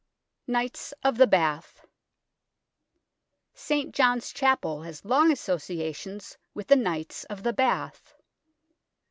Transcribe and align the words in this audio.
KNIGHTS 0.47 0.95
OF 1.03 1.17
THE 1.19 1.27
BATH 1.27 1.85
St. 3.53 3.93
John's 3.93 4.33
Chapel 4.33 4.81
has 4.81 5.05
long 5.05 5.31
associations 5.31 6.39
with 6.55 6.69
the 6.69 6.75
Knights 6.75 7.23
of 7.25 7.43
the 7.43 7.53
Bath. 7.53 8.15